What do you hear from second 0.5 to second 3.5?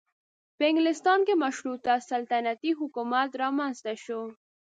په انګلستان کې مشروطه سلطنتي حکومت